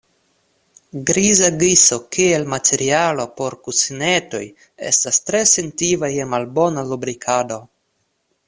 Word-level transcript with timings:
Griza 1.09 1.49
giso 1.63 1.99
kiel 2.15 2.47
materialo 2.55 3.27
por 3.41 3.57
kusinetoj 3.67 4.43
estas 4.93 5.23
tre 5.29 5.45
sentiva 5.55 6.11
je 6.17 6.29
malbona 6.35 6.89
lubrikado. 6.95 7.65